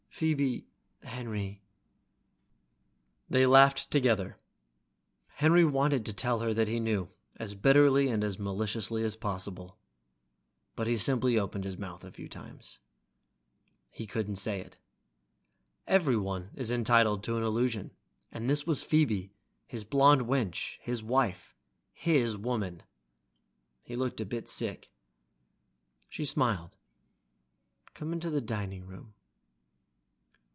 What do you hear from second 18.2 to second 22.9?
and this was Phoebe, his blonde wench, his wife, his woman.